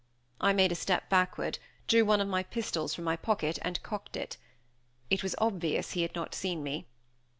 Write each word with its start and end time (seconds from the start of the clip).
I 0.39 0.51
made 0.51 0.71
a 0.71 0.73
step 0.73 1.09
backward, 1.11 1.59
drew 1.87 2.03
one 2.03 2.21
of 2.21 2.27
my 2.27 2.41
pistols 2.41 2.95
from 2.95 3.03
my 3.03 3.15
pocket, 3.15 3.59
and 3.61 3.79
cocked 3.83 4.17
it. 4.17 4.37
It 5.11 5.21
was 5.21 5.35
obvious 5.37 5.91
he 5.91 6.01
had 6.01 6.15
not 6.15 6.33
seen 6.33 6.63
me. 6.63 6.87